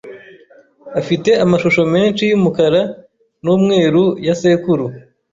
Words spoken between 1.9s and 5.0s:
menshi yumukara numweru ya sekuru.